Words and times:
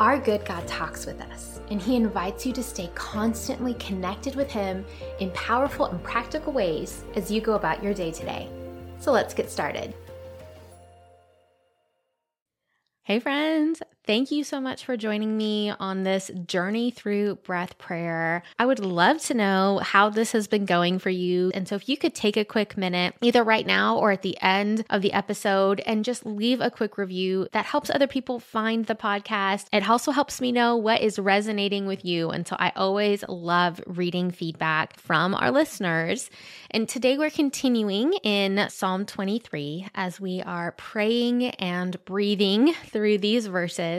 Our 0.00 0.18
good 0.18 0.44
God 0.44 0.66
talks 0.66 1.06
with 1.06 1.20
us, 1.20 1.60
and 1.70 1.80
He 1.80 1.96
invites 1.96 2.46
you 2.46 2.52
to 2.54 2.62
stay 2.62 2.90
constantly 2.94 3.74
connected 3.74 4.34
with 4.34 4.50
Him 4.50 4.84
in 5.20 5.30
powerful 5.32 5.86
and 5.86 6.02
practical 6.02 6.52
ways 6.52 7.04
as 7.14 7.30
you 7.30 7.40
go 7.40 7.54
about 7.54 7.82
your 7.82 7.94
day 7.94 8.10
today. 8.10 8.48
So 8.98 9.12
let's 9.12 9.34
get 9.34 9.50
started. 9.50 9.94
Hey, 13.04 13.20
friends. 13.20 13.82
Thank 14.04 14.32
you 14.32 14.42
so 14.42 14.60
much 14.60 14.84
for 14.84 14.96
joining 14.96 15.36
me 15.36 15.70
on 15.70 16.02
this 16.02 16.28
journey 16.44 16.90
through 16.90 17.36
breath 17.36 17.78
prayer. 17.78 18.42
I 18.58 18.66
would 18.66 18.80
love 18.80 19.20
to 19.22 19.34
know 19.34 19.78
how 19.80 20.08
this 20.08 20.32
has 20.32 20.48
been 20.48 20.64
going 20.64 20.98
for 20.98 21.08
you. 21.08 21.52
And 21.54 21.68
so, 21.68 21.76
if 21.76 21.88
you 21.88 21.96
could 21.96 22.12
take 22.12 22.36
a 22.36 22.44
quick 22.44 22.76
minute, 22.76 23.14
either 23.20 23.44
right 23.44 23.64
now 23.64 23.96
or 23.96 24.10
at 24.10 24.22
the 24.22 24.36
end 24.42 24.84
of 24.90 25.02
the 25.02 25.12
episode, 25.12 25.80
and 25.86 26.04
just 26.04 26.26
leave 26.26 26.60
a 26.60 26.68
quick 26.68 26.98
review, 26.98 27.46
that 27.52 27.64
helps 27.64 27.90
other 27.90 28.08
people 28.08 28.40
find 28.40 28.86
the 28.86 28.96
podcast. 28.96 29.66
It 29.72 29.88
also 29.88 30.10
helps 30.10 30.40
me 30.40 30.50
know 30.50 30.76
what 30.76 31.00
is 31.00 31.20
resonating 31.20 31.86
with 31.86 32.04
you. 32.04 32.30
And 32.30 32.44
so, 32.44 32.56
I 32.58 32.72
always 32.74 33.22
love 33.28 33.80
reading 33.86 34.32
feedback 34.32 34.98
from 34.98 35.32
our 35.32 35.52
listeners. 35.52 36.28
And 36.72 36.88
today, 36.88 37.18
we're 37.18 37.30
continuing 37.30 38.14
in 38.24 38.68
Psalm 38.68 39.06
23 39.06 39.86
as 39.94 40.20
we 40.20 40.42
are 40.42 40.72
praying 40.72 41.50
and 41.50 42.04
breathing 42.04 42.74
through 42.90 43.18
these 43.18 43.46
verses 43.46 43.91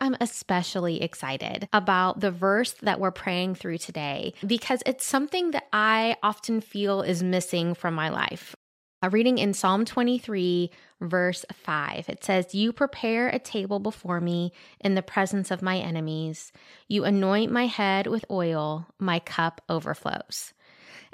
I'm 0.00 0.16
especially 0.20 1.02
excited 1.02 1.68
about 1.72 2.20
the 2.20 2.30
verse 2.30 2.74
that 2.82 3.00
we're 3.00 3.10
praying 3.10 3.54
through 3.54 3.78
today 3.78 4.34
because 4.46 4.82
it's 4.84 5.04
something 5.04 5.52
that 5.52 5.66
I 5.72 6.16
often 6.22 6.60
feel 6.60 7.02
is 7.02 7.22
missing 7.22 7.74
from 7.74 7.94
my 7.94 8.10
life. 8.10 8.54
A 9.00 9.08
reading 9.08 9.38
in 9.38 9.54
Psalm 9.54 9.84
23, 9.84 10.72
verse 11.00 11.44
5. 11.52 12.08
It 12.08 12.24
says, 12.24 12.52
You 12.52 12.72
prepare 12.72 13.28
a 13.28 13.38
table 13.38 13.78
before 13.78 14.20
me 14.20 14.52
in 14.80 14.96
the 14.96 15.02
presence 15.02 15.52
of 15.52 15.62
my 15.62 15.78
enemies. 15.78 16.52
You 16.88 17.04
anoint 17.04 17.52
my 17.52 17.66
head 17.66 18.08
with 18.08 18.24
oil, 18.28 18.88
my 18.98 19.20
cup 19.20 19.60
overflows. 19.68 20.52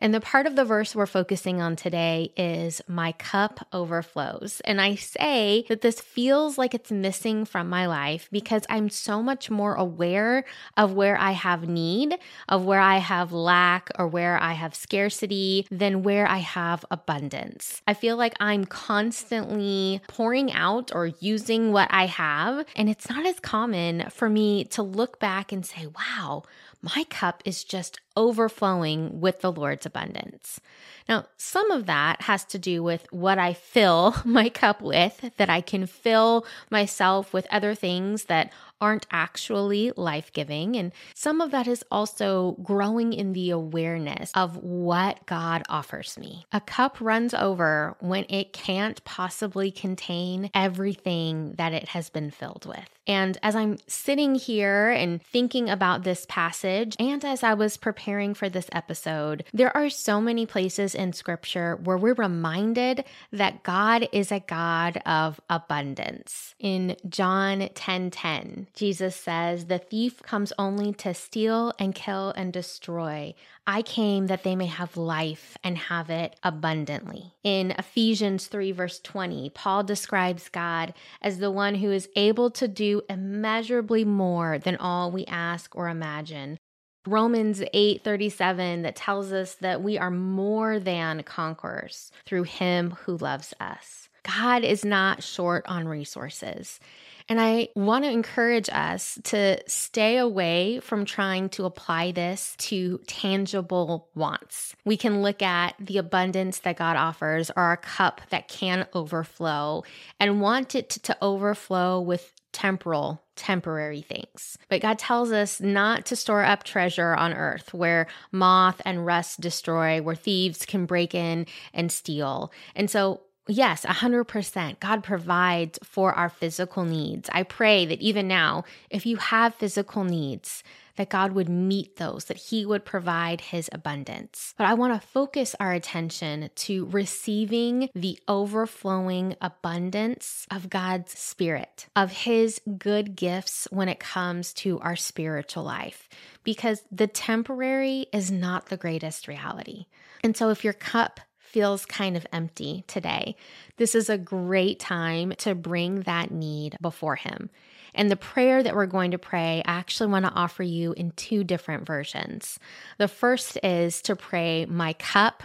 And 0.05 0.13
the 0.13 0.21
part 0.21 0.47
of 0.47 0.55
the 0.55 0.67
verse 0.67 0.95
we're 0.95 1.07
focusing 1.07 1.63
on 1.63 1.77
today 1.77 2.31
is 2.37 2.83
my 2.87 3.13
cup 3.13 3.67
overflows. 3.73 4.61
And 4.67 4.79
I 4.79 4.97
say 4.97 5.65
that 5.71 5.81
this 5.81 5.99
feels 5.99 6.59
like 6.59 6.75
it's 6.75 6.93
missing 6.93 7.47
from 7.47 7.71
my 7.71 7.87
life 7.87 8.29
because 8.31 8.67
I'm 8.69 8.91
so 8.91 9.23
much 9.23 9.49
more 9.49 9.75
aware 9.75 10.45
of 10.77 10.93
where 10.93 11.17
I 11.17 11.31
have 11.31 11.67
need, 11.67 12.19
of 12.51 12.67
where 12.67 12.81
I 12.81 12.99
have 12.99 13.33
lack 13.33 13.89
or 13.99 14.07
where 14.07 14.37
I 14.37 14.53
have 14.53 14.75
scarcity 14.75 15.67
than 15.71 16.03
where 16.03 16.29
I 16.29 16.37
have 16.37 16.85
abundance. 16.91 17.81
I 17.87 17.95
feel 17.95 18.19
like 18.19 18.35
I'm 18.39 18.67
constantly 18.67 20.03
pouring 20.07 20.53
out 20.53 20.95
or 20.95 21.07
using 21.07 21.73
what 21.73 21.89
I 21.91 22.05
have. 22.05 22.67
And 22.77 22.91
it's 22.91 23.09
not 23.09 23.25
as 23.25 23.41
common 23.41 24.11
for 24.11 24.29
me 24.29 24.65
to 24.65 24.83
look 24.83 25.19
back 25.19 25.51
and 25.51 25.65
say, 25.65 25.87
wow, 25.87 26.43
my 26.85 27.05
cup 27.05 27.43
is 27.47 27.65
just 27.65 27.99
overflowing 28.15 29.21
with 29.21 29.41
the 29.41 29.51
Lord's 29.51 29.87
abundance. 29.87 30.61
Now, 31.09 31.27
some 31.39 31.71
of 31.71 31.87
that 31.87 32.23
has 32.23 32.45
to 32.47 32.59
do 32.59 32.83
with 32.83 33.07
what 33.11 33.39
I 33.39 33.55
fill 33.55 34.15
my 34.25 34.49
cup 34.51 34.83
with, 34.83 35.31
that 35.39 35.49
I 35.49 35.61
can 35.61 35.87
fill 35.87 36.45
myself 36.71 37.33
with 37.33 37.47
other 37.51 37.75
things 37.75 38.25
that 38.25 38.53
aren't 38.81 39.07
actually 39.11 39.93
life 39.97 40.33
giving. 40.33 40.77
And 40.77 40.93
some 41.15 41.41
of 41.41 41.51
that 41.53 41.67
is 41.67 41.85
also 41.91 42.57
growing 42.63 43.13
in 43.13 43.33
the 43.33 43.51
awareness 43.51 44.31
of 44.35 44.57
what 44.59 45.25
God 45.27 45.63
offers 45.69 46.19
me. 46.19 46.45
A 46.53 46.61
cup 46.61 47.01
runs 47.01 47.35
over 47.35 47.97
when 48.01 48.27
it 48.29 48.53
can't 48.53 49.03
possibly 49.05 49.71
contain 49.71 50.51
everything 50.55 51.55
that 51.57 51.73
it 51.73 51.89
has 51.91 52.11
been 52.11 52.31
filled 52.31 52.67
with. 52.67 52.89
And 53.07 53.37
as 53.43 53.55
I'm 53.55 53.77
sitting 53.87 54.35
here 54.35 54.91
and 54.91 55.23
thinking 55.23 55.69
about 55.69 56.05
this 56.05 56.25
passage, 56.29 56.97
and 56.99 57.23
as 57.25 57.43
I 57.43 57.55
was 57.55 57.77
preparing 57.77 58.33
for 58.33 58.49
this 58.49 58.69
episode, 58.73 59.45
there 59.53 59.77
are 59.77 59.91
so 59.91 60.21
many 60.21 60.47
places 60.47 60.95
in 60.95 61.13
scripture 61.13 61.77
where 61.77 61.99
we're 61.99 62.15
reminded 62.15 63.05
that 63.31 63.63
God 63.63 64.09
is 64.13 64.33
a 64.33 64.41
God 64.41 65.03
of 65.05 65.39
abundance. 65.51 66.55
In 66.59 66.97
John 67.09 67.69
10 67.75 68.11
10, 68.11 68.64
Jesus 68.75 69.17
says, 69.17 69.67
The 69.67 69.79
thief 69.79 70.23
comes 70.23 70.53
only 70.59 70.93
to 70.95 71.13
steal 71.15 71.73
and 71.79 71.95
kill 71.95 72.31
and 72.37 72.53
destroy. 72.53 73.35
I 73.67 73.83
came 73.83 74.27
that 74.27 74.43
they 74.43 74.57
may 74.57 74.67
have 74.67 74.97
life 74.97 75.57
and 75.65 75.77
have 75.77 76.11
it 76.11 76.37
abundantly. 76.43 77.33
In 77.43 77.73
Ephesians 77.73 78.47
3, 78.47 78.73
verse 78.73 79.01
20, 79.01 79.51
Paul 79.51 79.83
describes 79.85 80.49
God 80.49 80.95
as 81.21 81.39
the 81.39 81.51
one 81.51 81.77
who 81.77 81.91
is 81.91 82.09
able 82.17 82.51
to 82.53 82.69
do 82.69 83.03
immeasurably 83.09 84.05
more 84.05 84.59
than 84.59 84.77
all 84.77 85.11
we 85.11 85.25
ask 85.27 85.75
or 85.75 85.89
imagine. 85.89 86.59
Romans 87.07 87.63
8:37 87.75 88.83
that 88.83 88.97
tells 88.97 89.31
us 89.31 89.55
that 89.57 89.83
we 89.83 89.99
are 89.99 90.11
more 90.11 90.79
than 90.79 91.23
conquerors 91.23 92.11
through 92.25 92.45
him 92.45 92.93
who 93.03 93.19
loves 93.19 93.53
us. 93.61 94.09
God 94.23 94.65
is 94.65 94.85
not 94.87 95.23
short 95.23 95.67
on 95.67 95.87
resources. 95.87 96.81
And 97.29 97.41
I 97.41 97.69
want 97.75 98.05
to 98.05 98.11
encourage 98.11 98.69
us 98.71 99.19
to 99.25 99.59
stay 99.67 100.19
away 100.19 100.81
from 100.81 101.05
trying 101.07 101.49
to 101.51 101.65
apply 101.65 102.13
this 102.13 102.55
to 102.59 102.99
tangible 103.07 104.09
wants. 104.15 104.77
We 104.85 104.99
can 104.99 105.23
look 105.23 105.41
at 105.41 105.75
the 105.81 105.99
abundance 105.99 106.59
that 106.61 106.77
God 106.77 106.97
offers 106.97 107.51
or 107.51 107.63
our 107.63 107.77
cup 107.79 108.21
that 108.29 108.49
can 108.49 108.87
overflow 108.93 109.85
and 110.21 110.43
want 110.43 110.75
it 110.75 110.91
to, 110.91 111.01
to 111.01 111.17
overflow 111.23 112.01
with 112.01 112.31
temporal, 112.53 113.21
temporary 113.37 114.01
things. 114.01 114.57
But 114.69 114.81
God 114.81 114.99
tells 114.99 115.33
us 115.33 115.61
not 115.61 116.07
to 116.07 116.17
store 116.17 116.45
up 116.45 116.63
treasure 116.63 117.15
on 117.15 117.33
earth 117.33 117.75
where 117.75 118.07
moth 118.33 118.81
and 118.85 119.05
rust 119.05 119.41
destroy, 119.41 120.01
where 120.01 120.15
thieves 120.15 120.65
can 120.65 120.87
break 120.87 121.15
in 121.15 121.47
and 121.73 121.91
steal. 121.91 122.53
And 122.77 122.89
so 122.91 123.23
Yes, 123.47 123.85
100%. 123.85 124.81
God 124.81 125.03
provides 125.03 125.79
for 125.83 126.15
our 126.15 126.31
physical 126.31 126.85
needs. 126.85 127.29
I 127.33 127.43
pray 127.43 127.85
that 127.85 128.01
even 128.01 128.27
now, 128.27 128.65
if 128.89 129.05
you 129.05 129.17
have 129.17 129.55
physical 129.55 130.03
needs, 130.05 130.63
that 130.97 131.11
God 131.11 131.33
would 131.33 131.49
meet 131.49 131.97
those, 131.97 132.27
that 132.27 132.37
He 132.37 132.65
would 132.65 132.85
provide 132.85 133.41
His 133.41 133.69
abundance. 133.73 134.55
But 134.57 134.67
I 134.67 134.75
want 134.75 134.95
to 134.95 135.09
focus 135.09 135.55
our 135.61 135.73
attention 135.73 136.51
to 136.55 136.87
receiving 136.87 137.91
the 137.95 138.19
overflowing 138.29 139.37
abundance 139.41 140.47
of 140.51 140.71
God's 140.71 141.19
Spirit, 141.19 141.87
of 141.97 142.13
His 142.13 142.61
good 142.79 143.17
gifts 143.17 143.69
when 143.71 143.89
it 143.89 144.01
comes 144.01 144.53
to 144.55 144.79
our 144.81 144.97
spiritual 144.97 145.65
life, 145.65 146.09
because 146.45 146.83
the 146.91 147.09
temporary 147.09 148.07
is 148.13 148.31
not 148.31 148.67
the 148.67 148.77
greatest 148.77 149.29
reality. 149.29 149.87
And 150.23 150.37
so 150.37 150.51
if 150.51 150.65
your 150.65 150.73
cup 150.73 151.21
feels 151.55 151.87
kind 151.87 152.17
of 152.17 152.27
empty 152.33 152.83
today, 152.89 153.37
this 153.77 153.95
is 153.95 154.11
a 154.11 154.19
great 154.19 154.81
time 154.81 155.33
to 155.39 155.55
bring 155.55 156.01
that 156.01 156.33
need 156.33 156.77
before 156.81 157.15
Him. 157.15 157.49
And 157.95 158.11
the 158.11 158.17
prayer 158.17 158.61
that 158.61 158.75
we're 158.75 158.87
going 158.87 159.13
to 159.13 159.19
pray, 159.19 159.63
I 159.65 159.79
actually 159.79 160.11
want 160.11 160.25
to 160.25 160.33
offer 160.33 160.65
you 160.65 160.95
in 160.95 161.13
two 161.13 161.45
different 161.45 161.87
versions. 161.87 162.59
The 162.99 163.07
first 163.07 163.57
is 163.63 164.03
to 164.03 164.17
pray, 164.17 164.67
My 164.67 164.95
cup 164.95 165.45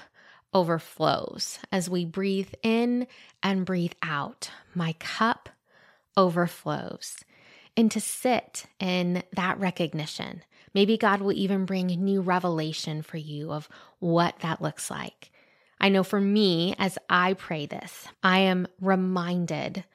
overflows 0.52 1.60
as 1.72 1.92
we 1.92 2.06
breathe 2.06 2.54
in 2.64 3.06
and 3.44 3.64
breathe 3.64 3.94
out. 4.02 4.50
My 4.74 4.94
cup 4.94 5.48
overflows. 6.18 7.18
And 7.78 7.92
to 7.92 8.02
sit 8.02 8.66
in 8.80 9.22
that 9.34 9.60
recognition. 9.60 10.42
Maybe 10.74 10.98
God 10.98 11.22
will 11.22 11.34
even 11.34 11.66
bring 11.66 11.86
new 11.86 12.22
revelation 12.22 13.04
for 13.04 13.18
you 13.18 13.52
of 13.52 13.70
what 14.00 14.40
that 14.40 14.60
looks 14.60 14.90
like. 14.90 15.29
I 15.80 15.90
know 15.90 16.04
for 16.04 16.20
me, 16.20 16.76
as 16.78 16.98
I 17.10 17.34
pray 17.34 17.66
this, 17.66 18.08
I 18.22 18.40
am 18.40 18.68
reminded 18.82 19.86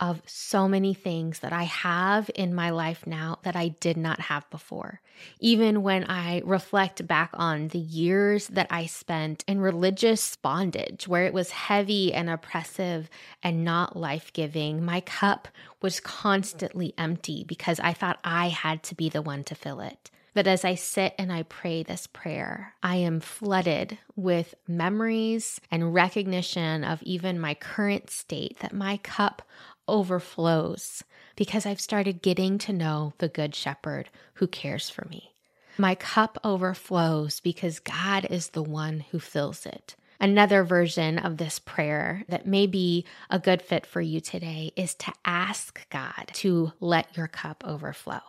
of 0.00 0.22
so 0.26 0.66
many 0.66 0.92
things 0.92 1.38
that 1.40 1.52
I 1.52 1.62
have 1.64 2.30
in 2.34 2.54
my 2.54 2.70
life 2.70 3.06
now 3.06 3.38
that 3.42 3.54
I 3.54 3.68
did 3.68 3.96
not 3.96 4.20
have 4.20 4.48
before. 4.50 5.00
Even 5.38 5.82
when 5.82 6.04
I 6.04 6.42
reflect 6.44 7.06
back 7.06 7.30
on 7.34 7.68
the 7.68 7.78
years 7.78 8.48
that 8.48 8.66
I 8.70 8.86
spent 8.86 9.44
in 9.46 9.60
religious 9.60 10.34
bondage, 10.36 11.06
where 11.06 11.24
it 11.26 11.32
was 11.32 11.50
heavy 11.50 12.12
and 12.12 12.28
oppressive 12.28 13.08
and 13.42 13.64
not 13.64 13.96
life 13.96 14.32
giving, 14.32 14.84
my 14.84 15.00
cup 15.00 15.48
was 15.80 16.00
constantly 16.00 16.92
empty 16.98 17.44
because 17.44 17.78
I 17.78 17.92
thought 17.92 18.18
I 18.24 18.48
had 18.48 18.82
to 18.84 18.94
be 18.94 19.08
the 19.08 19.22
one 19.22 19.44
to 19.44 19.54
fill 19.54 19.80
it. 19.80 20.10
That 20.34 20.46
as 20.46 20.64
I 20.64 20.74
sit 20.74 21.14
and 21.18 21.32
I 21.32 21.44
pray 21.44 21.82
this 21.82 22.06
prayer, 22.06 22.74
I 22.82 22.96
am 22.96 23.20
flooded 23.20 23.98
with 24.16 24.54
memories 24.66 25.60
and 25.70 25.94
recognition 25.94 26.84
of 26.84 27.02
even 27.02 27.40
my 27.40 27.54
current 27.54 28.10
state, 28.10 28.58
that 28.60 28.72
my 28.72 28.98
cup 28.98 29.42
overflows 29.86 31.04
because 31.36 31.66
I've 31.66 31.80
started 31.80 32.22
getting 32.22 32.58
to 32.58 32.72
know 32.72 33.12
the 33.18 33.28
Good 33.28 33.54
Shepherd 33.54 34.08
who 34.34 34.46
cares 34.46 34.90
for 34.90 35.06
me. 35.08 35.32
My 35.78 35.94
cup 35.94 36.38
overflows 36.44 37.40
because 37.40 37.80
God 37.80 38.26
is 38.30 38.50
the 38.50 38.62
one 38.62 39.04
who 39.10 39.18
fills 39.18 39.66
it. 39.66 39.96
Another 40.20 40.62
version 40.62 41.18
of 41.18 41.36
this 41.36 41.58
prayer 41.58 42.24
that 42.28 42.46
may 42.46 42.66
be 42.66 43.04
a 43.28 43.38
good 43.38 43.60
fit 43.60 43.84
for 43.84 44.00
you 44.00 44.20
today 44.20 44.72
is 44.76 44.94
to 44.94 45.12
ask 45.24 45.88
God 45.90 46.30
to 46.34 46.72
let 46.80 47.16
your 47.16 47.26
cup 47.26 47.64
overflow. 47.66 48.20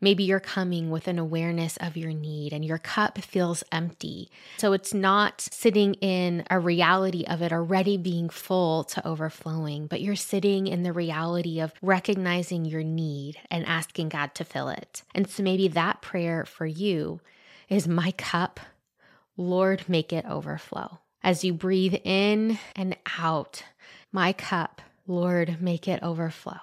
Maybe 0.00 0.24
you're 0.24 0.40
coming 0.40 0.90
with 0.90 1.08
an 1.08 1.18
awareness 1.18 1.78
of 1.78 1.96
your 1.96 2.12
need 2.12 2.52
and 2.52 2.64
your 2.64 2.78
cup 2.78 3.18
feels 3.18 3.64
empty. 3.72 4.30
So 4.58 4.74
it's 4.74 4.92
not 4.92 5.40
sitting 5.40 5.94
in 5.94 6.44
a 6.50 6.58
reality 6.58 7.24
of 7.24 7.40
it 7.40 7.52
already 7.52 7.96
being 7.96 8.28
full 8.28 8.84
to 8.84 9.06
overflowing, 9.06 9.86
but 9.86 10.02
you're 10.02 10.14
sitting 10.14 10.66
in 10.66 10.82
the 10.82 10.92
reality 10.92 11.60
of 11.60 11.72
recognizing 11.80 12.66
your 12.66 12.82
need 12.82 13.38
and 13.50 13.64
asking 13.64 14.10
God 14.10 14.34
to 14.34 14.44
fill 14.44 14.68
it. 14.68 15.02
And 15.14 15.28
so 15.30 15.42
maybe 15.42 15.68
that 15.68 16.02
prayer 16.02 16.44
for 16.44 16.66
you 16.66 17.20
is 17.70 17.88
My 17.88 18.10
cup, 18.12 18.60
Lord, 19.38 19.88
make 19.88 20.12
it 20.12 20.26
overflow. 20.26 20.98
As 21.22 21.42
you 21.42 21.54
breathe 21.54 21.96
in 22.04 22.58
and 22.76 22.96
out, 23.18 23.62
My 24.12 24.34
cup, 24.34 24.82
Lord, 25.06 25.56
make 25.60 25.88
it 25.88 26.02
overflow. 26.02 26.60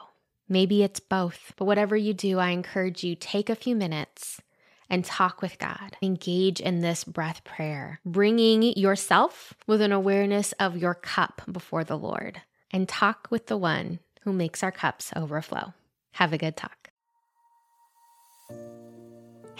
Maybe 0.53 0.83
it's 0.83 0.99
both, 0.99 1.51
but 1.57 1.65
whatever 1.65 1.97
you 1.97 2.13
do, 2.13 2.37
I 2.37 2.49
encourage 2.49 3.03
you 3.03 3.15
take 3.15 3.49
a 3.49 3.55
few 3.55 3.75
minutes 3.75 4.39
and 4.87 5.03
talk 5.03 5.41
with 5.41 5.57
God. 5.57 5.97
Engage 5.99 6.59
in 6.59 6.81
this 6.81 7.03
breath 7.03 7.43
prayer, 7.43 7.99
bringing 8.05 8.61
yourself 8.77 9.55
with 9.65 9.81
an 9.81 9.91
awareness 9.91 10.51
of 10.59 10.77
your 10.77 10.93
cup 10.93 11.41
before 11.51 11.83
the 11.83 11.97
Lord, 11.97 12.43
and 12.69 12.87
talk 12.87 13.29
with 13.31 13.47
the 13.47 13.57
one 13.57 13.97
who 14.21 14.31
makes 14.31 14.61
our 14.61 14.71
cups 14.71 15.11
overflow. 15.15 15.73
Have 16.11 16.33
a 16.33 16.37
good 16.37 16.55
talk. 16.55 16.82